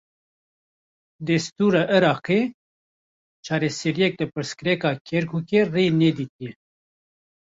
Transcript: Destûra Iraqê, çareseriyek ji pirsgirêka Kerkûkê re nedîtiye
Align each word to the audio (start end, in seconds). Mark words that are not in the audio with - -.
Destûra 1.27 1.83
Iraqê, 1.97 2.39
çareseriyek 3.45 4.13
ji 4.19 4.25
pirsgirêka 4.33 4.91
Kerkûkê 5.07 5.61
re 5.73 5.83
nedîtiye 6.01 6.51